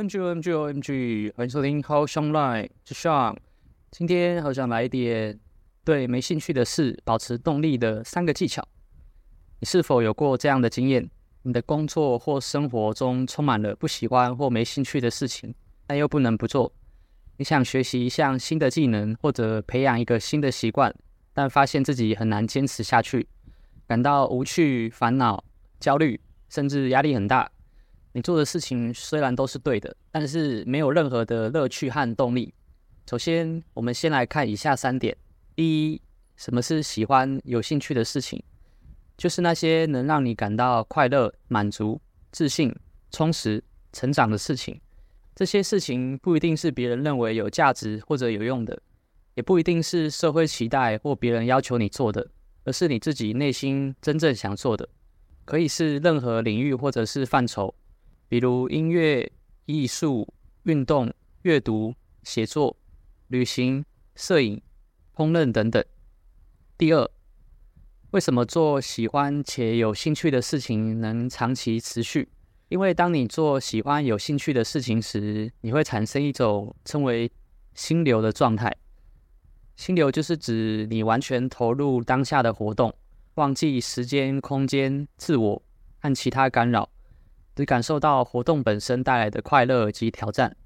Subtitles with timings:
[0.00, 3.36] OMG OMG OMG，欢迎收听 How Shine Light，是 Sean。
[3.90, 5.38] 今天好想来一点
[5.84, 8.66] 对没兴趣的事保持动力的三个技巧。
[9.58, 11.10] 你是否有过这样的经验？
[11.42, 15.54] 你的工作或生活中充满了不喜欢或没兴趣的事情，
[15.86, 16.72] 但又不能不做。
[17.36, 20.94] 你想学习一项新的技能，或者培养一个新的习惯，
[21.34, 23.28] 但发现自己很难坚持下去，
[23.86, 25.44] 感到无趣、烦恼、
[25.78, 27.50] 焦虑，甚至压力很大。
[28.12, 32.52] 你做的事情虽然都是对的，但是没有任何的乐趣和动力。
[33.08, 35.16] 首先，我们先来看以下三点：
[35.54, 36.02] 第一，
[36.36, 38.42] 什么是喜欢、有兴趣的事情？
[39.16, 42.00] 就是那些能让你感到快乐、满足、
[42.32, 42.74] 自信、
[43.10, 44.80] 充实、成长的事情。
[45.36, 48.80] 这些事情不一定是别人认为有价值或者有用的，
[49.34, 52.28] 也不一定是社会期待或别人要求你做的，
[52.64, 54.88] 而是你自己内心真正想做的。
[55.44, 57.74] 可以是任何领域或者是范畴。
[58.30, 59.28] 比如音乐、
[59.66, 61.92] 艺术、运动、阅读、
[62.22, 62.76] 写作、
[63.26, 64.62] 旅行、摄影、
[65.16, 65.84] 烹饪等等。
[66.78, 67.10] 第二，
[68.12, 72.28] 为什么做喜欢且有兴趣的事情能长期持续？
[72.68, 77.28] 因为当你做喜欢有兴趣的事情时，你会产生一种称为
[77.74, 78.72] 心流的状态。
[79.74, 82.94] 心流就是指你完全投入当下的活动，
[83.34, 85.60] 忘记时间、空间、自我
[85.98, 86.88] 和其他干扰。
[87.54, 90.56] 只感受到活动本身带来的快乐及挑战。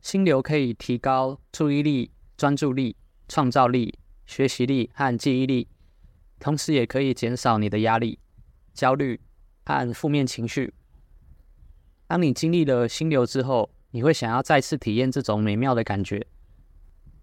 [0.00, 2.96] 心流可以提高注意力、专注力、
[3.28, 5.68] 创造力、学习力和记忆力，
[6.38, 8.18] 同时也可以减少你的压力、
[8.74, 9.20] 焦虑
[9.64, 10.74] 和负面情绪。
[12.06, 16.26] 当你经历了心流之后，你会想要再次体验这种美妙的感觉，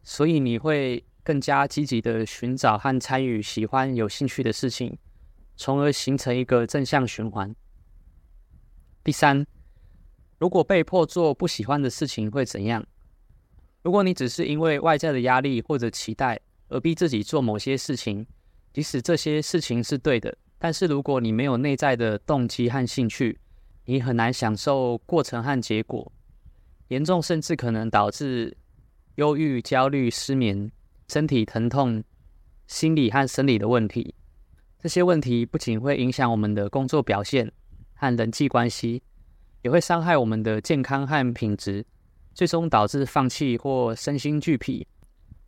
[0.04, 4.98] 所以你会更加积极地寻找和参与喜欢、有兴趣的事情，
[5.56, 7.56] 从而形成一个正向循环。
[9.04, 9.44] 第三，
[10.38, 12.86] 如果被迫做不喜欢的事情会怎样？
[13.82, 18.28] 如果你只是因为外在的压力或者期待而逼自己做某些事情，
[18.72, 23.40] 即使这些事情是对的，但是如果你没有内在的动机和兴趣，
[23.86, 26.12] 你很难享受过程和结果，
[26.90, 28.56] 严重甚至可能导致
[29.16, 30.72] 忧郁、焦虑、失眠、
[31.08, 32.04] 身体疼痛、
[32.68, 34.14] 心理和生理的问题。
[34.78, 37.52] 这些问题不仅会影响我们的工作表现。
[38.02, 39.04] 和人际关系
[39.62, 41.86] 也会伤害我们的健康和品质，
[42.34, 44.88] 最终导致放弃或身心俱疲。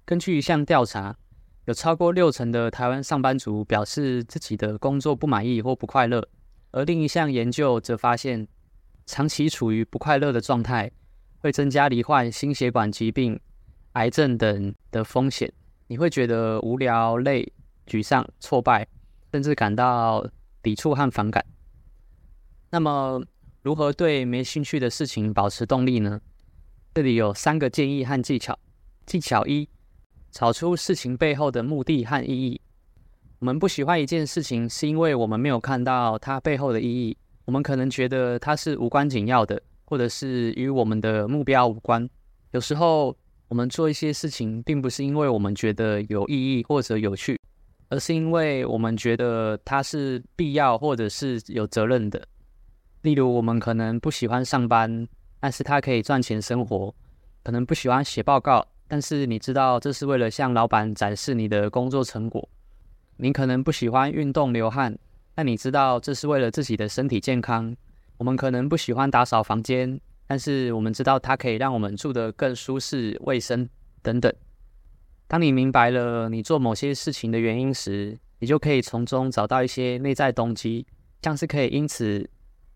[0.06, 1.18] 根据一项调查，
[1.66, 6.24] 有超过六成的台湾上班族表示自己的工作不满意或不快乐，
[6.70, 8.48] 而另一项研究则发现，
[9.08, 10.92] 长期处于不快乐的状态
[11.40, 13.40] 会增加罹患心血管疾病、
[13.94, 15.52] 癌症等的风险。
[15.88, 17.52] 你会觉得无聊、累、
[17.88, 18.88] 沮丧、挫败，
[19.32, 20.24] 甚至感到
[20.62, 21.44] 抵触和反感。
[22.74, 23.22] 那么，
[23.62, 26.20] 如何对没兴趣的事情保持动力呢？
[26.96, 28.58] 这里有三个建议和技巧。
[29.06, 29.70] 技巧一：
[30.32, 32.60] 找出事情背后的目的和意义。
[33.38, 37.16] 我们不喜欢一件事情，是因为我们没有看到它背后的意义。
[37.46, 42.10] 我们可能觉得它是无关紧要的，或者是与我们的目标无关。
[42.54, 43.16] 有时候，
[43.50, 47.40] 我们做一些事情，并不是因为我们觉得有意义或者有趣，
[47.90, 52.28] 而是因为我们觉得它是必要或者是有责任的。
[53.04, 55.06] 例如，我们可能不喜欢上班，
[55.42, 56.90] 但是它可以赚钱生活；
[57.44, 62.48] 可能不喜欢写报告，但是你知道这是为了向老板展示你的工作成果。
[63.18, 64.98] 你可能不喜欢运动流汗，
[65.36, 67.76] 但你知道这是为了自己的身体健康。
[68.18, 73.68] 我们可能不喜欢打扫房间，但是我们知道它可以让我们住得更舒适、卫生
[74.02, 74.34] 等等。
[75.28, 80.88] 当你明白了你做某些事情的原因时，你就可以从中找到一些内在动机，
[81.22, 82.30] 像是可以因此。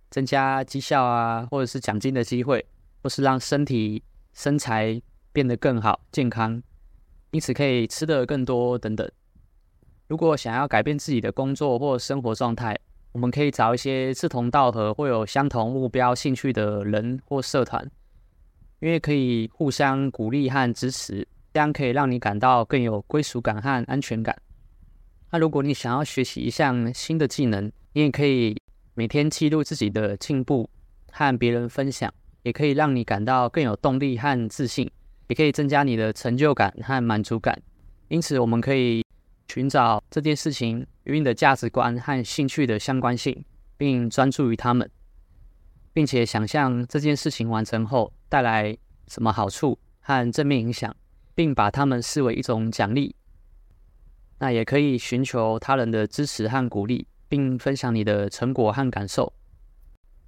[0.09, 2.65] 增加绩效啊，或者是奖金的机会，
[3.03, 4.01] 或是让身体
[4.33, 5.01] 身材
[5.33, 6.61] 变得更好、健康，
[7.31, 9.09] 因此可以吃得更多等等。
[10.07, 12.77] 如果想要改变自己的工作或生活状态，
[13.11, 17.85] 我们可以找一些志同道合或有相同目标、兴趣的人或社团，
[18.79, 24.35] 因为可以互相鼓励和支持，这样可以让你感到更有归属感和安全感。
[25.31, 28.55] 那如果你想要学习一项新的技能，你也可以。
[28.99, 30.67] 每天记录自己的进步，
[31.11, 32.11] 和别人分享，
[32.41, 34.89] 也可以让你感到更有动力和自信，
[35.27, 37.61] 也可以增加你的成就感和满足感。
[38.07, 39.05] 因此，我们可以
[39.53, 43.45] 寻找这件事情与你的价值观和兴趣的相关性，
[43.77, 44.89] 并专注于他们，
[45.93, 48.75] 并且想象这件事情完成后带来
[49.07, 50.91] 什么好处和正面影响，
[51.35, 53.15] 并把它们视为一种奖励。
[54.39, 57.05] 那也可以寻求他人的支持和鼓励。
[57.27, 59.31] 并分享你的成果和感受。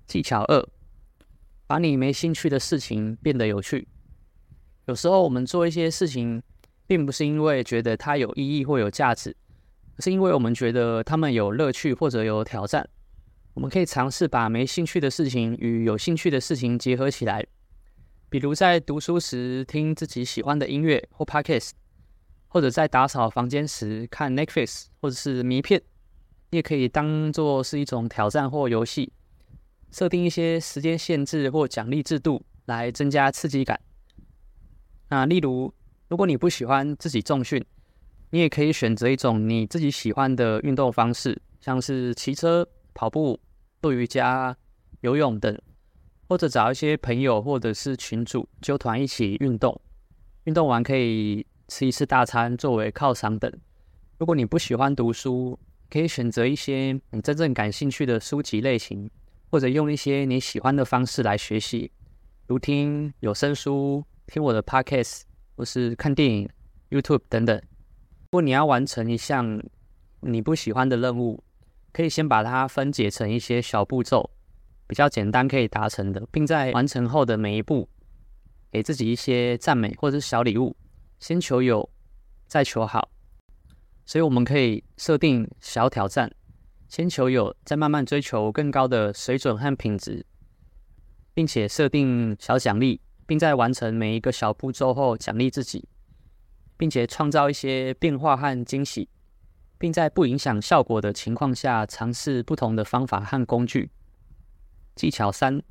[0.06, 0.68] 技巧二：
[1.68, 3.88] 把你没兴趣的事情变得有趣。
[4.86, 6.42] 有时候我们做一些事情，
[6.88, 9.36] 并不是因为觉得它有意义或有价值，
[9.98, 12.90] 而是因为我们觉得它们有乐趣或者有挑战。
[13.54, 17.46] 我们可以尝试把没兴趣的事情与有兴趣的事情结合起来，
[18.30, 21.72] 比如在读书时听自己喜欢的音乐或 Podcast，
[22.48, 25.82] 或者在打扫房间时看 Netflix 或者是迷片。
[26.52, 29.12] 你也可以当做是一种挑战或游戏，
[29.92, 33.80] 设定一些时间限制或奖励制度来增加刺激感。
[35.10, 35.74] 那例如，
[36.08, 37.64] 如果你不喜欢自己重训，
[38.32, 43.40] 你也可以选择一种你自己喜欢的运动方式，像是骑车、跑步、
[43.82, 44.56] 做瑜伽、
[45.02, 45.56] 游泳等，
[46.28, 49.80] 或者找一些朋友或者是群组纠团一起运动。
[50.46, 53.52] 运动完可以吃一次大餐作为犒赏等。
[54.18, 55.58] 如果你不喜欢读书，
[55.90, 59.10] 可以选择一些你真正感兴趣的书籍类型，
[59.50, 61.92] 或者用一些你喜欢的方式来学习，
[62.48, 65.22] 如听有声书、听我的 podcast，
[65.56, 66.50] 或是看电影、
[66.90, 67.58] YouTube 等等。
[67.58, 69.62] 如果你要完成一项
[70.22, 71.44] 你不喜欢的任务，
[71.92, 74.30] 可以先把它分解成一些小步骤，
[74.86, 77.90] 比较简单可以达成的，并在完成后的每一步，
[78.72, 80.76] 给自己一些赞美或者是小礼物。
[81.20, 81.90] 先求有，
[82.48, 83.10] 再求好。
[84.10, 86.34] 所以我们可以设定小挑战，
[86.88, 90.26] 先求有，再慢慢追求更高的水准和品质，
[91.36, 95.88] 并且设定小奖励，并在完成每一个小步骤后奖励自己，
[96.76, 99.08] 并且创造一些变化和惊喜，
[99.78, 103.92] 并在不影响效果的情况下尝试不同的方法和工具。
[104.96, 105.62] 技巧三：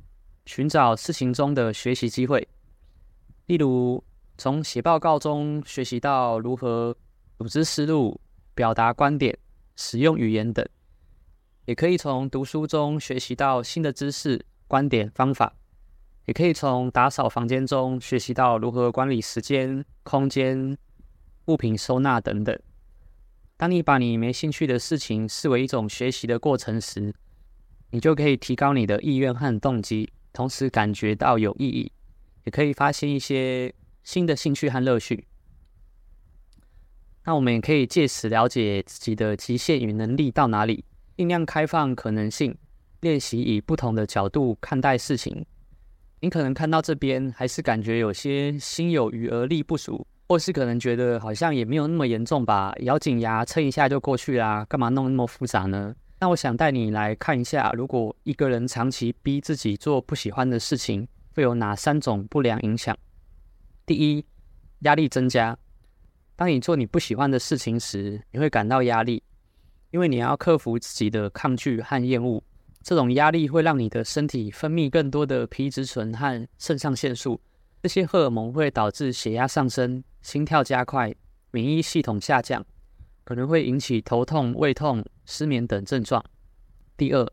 [0.45, 2.47] 寻找事情中的学习机会，
[3.47, 4.01] 例如
[4.37, 6.95] 从写报告中学习到如何
[7.37, 8.17] 组织思路。
[8.59, 9.39] 表达观点、
[9.77, 10.67] 使用语言等，
[11.63, 15.53] 也可以从读书中学习到新的知识、观点、方法；
[16.25, 20.77] 也可以从打扫房间中学习到如何管理时间、空间、
[21.45, 22.59] 物品收纳等等。
[23.55, 27.15] 当你把你没兴趣的事情视为一种学习的过程时，
[27.91, 31.89] 你就可以提高你的意愿和动机，同时感觉到有意义，
[32.43, 33.73] 也可以发现一些
[34.03, 35.25] 新的兴趣和乐趣。
[37.25, 40.83] 那我们也可以借此了解自己的极限与能力到哪里，
[41.17, 42.55] 尽量开放可能性，
[43.01, 45.45] 练习以不同的角度看待事情。
[46.21, 55.95] 你可能看到这边还是感觉有些心有余而力不足，或是可能觉得好像也没有那么严重吧，咬紧牙撑一下就过去啦，干嘛弄那么复杂呢？
[56.19, 62.97] 那我想带你来看一下，如果一个人长期逼自己做不喜欢的事情，会有哪三种不良影响？
[63.85, 64.25] 第一，
[64.79, 65.57] 压力增加。
[66.39, 69.21] 当你做你不喜欢的事情时，你会感到压力，
[69.91, 72.41] 因为你要克服自己的抗拒和厌恶。
[72.81, 77.41] 这种压力会让你的身体分泌更多的皮质醇和肾上腺素，
[77.83, 81.13] 这些荷尔蒙会导致血压上升、心跳加快、
[81.51, 82.65] 免疫系统下降，
[83.25, 86.23] 可能会引起头痛、胃痛、失眠等症状。
[86.95, 87.29] 第二，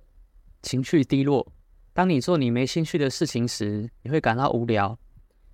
[0.63, 1.47] 情绪低落。
[1.93, 4.99] 当你做你没兴趣的事情时，你会感到无聊，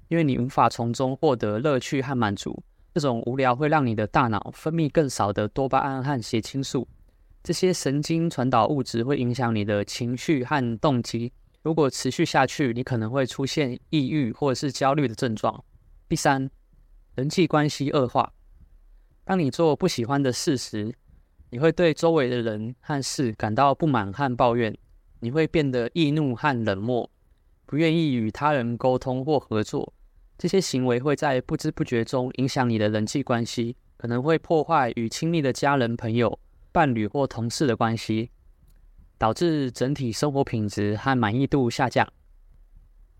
[0.09, 2.65] 因为你无法从中获得乐趣和满足。
[2.95, 6.87] 这种无聊会让你的大脑分泌更少的多巴胺和血清素，
[7.43, 11.33] 这些神经传导物质会影响你的情绪和动机。
[11.63, 15.65] 如果持续下去，你可能会出现抑郁或者是焦虑的症状。
[16.09, 16.51] 第三，
[17.15, 18.33] 人际关系恶化。
[19.25, 20.95] 当你做不喜欢的事时，
[21.51, 24.77] 你会对周围的人和事感到不满和抱怨，
[25.21, 27.09] 你会变得易怒和冷漠，
[27.65, 29.95] 不愿意与他人沟通或合作。
[30.43, 36.37] 这些行为会在不知不觉中影响你的人际关系，可能会破坏与亲密的家人、朋友、
[36.73, 38.29] 伴侣或同事的关系，
[39.19, 42.13] 导致整体生活品质和满意度下降。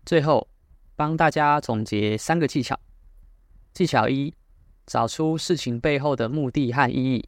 [0.05, 0.49] 最后，
[0.97, 2.77] 帮大家总结三个技巧：
[3.71, 4.33] 技巧一，
[4.85, 7.23] 找出事情背后的目的和意义；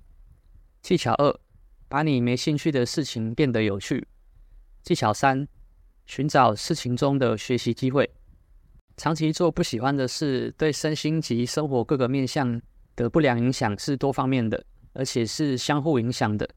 [0.82, 1.40] 技巧二，
[1.88, 4.04] 把你没兴趣的事情变得有趣；
[4.84, 5.48] 技巧三，
[6.06, 8.12] 寻找事情中的学习机会。
[8.98, 12.62] 长期做不喜欢的事，对身心及生活各个面向
[12.96, 16.50] 的不良影响是多方面的，而且是相互影响的。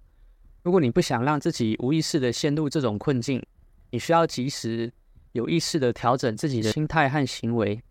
[0.63, 3.45] 如果你不想让自己无意识地陷入这种困境，
[3.91, 4.93] 你需要及时、
[5.33, 7.83] 有意识地调整自己的心态和行为，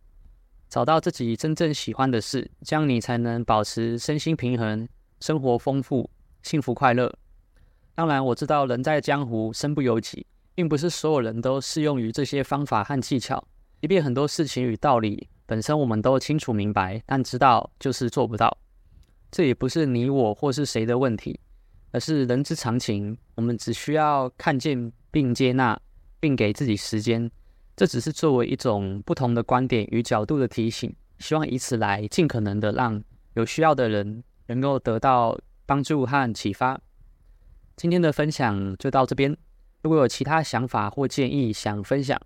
[0.69, 4.87] 找到自己真正喜欢的事，这样你才能保持身心平衡，
[5.19, 6.09] 生活丰富、
[6.41, 7.13] 幸福快乐。
[7.95, 10.25] 当然，我知道人在江湖，身不由己，
[10.55, 13.45] 并不是所有人都适用于这些方法和技巧。
[13.79, 18.57] 即便很多事情与道理本身我们都清楚明白，但知道就是做不到。
[19.31, 21.39] 这也不是你我或是谁的问题，
[21.91, 23.17] 而是人之常情。
[23.35, 25.79] 我们只需要看见并接纳，
[26.19, 27.29] 并给自己时间，
[27.75, 33.01] 这只是作为一种不同的观点与角度的提醒，希望以此来尽可能的让
[33.35, 36.79] 有需要的人能够得到帮助和启发。
[37.75, 39.37] 今天的分享就到这边，
[39.83, 42.19] 如果有其他想法或建议想分享，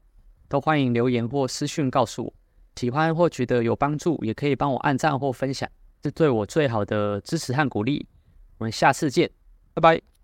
[0.51, 2.33] 都欢迎留言或私讯告诉我。
[2.75, 5.69] 喜欢或觉得有帮助，也可以帮我按赞或分享，
[6.03, 8.05] 是对我最好的支持和鼓励。
[8.57, 9.29] 我们下次见，
[9.73, 10.20] 拜拜。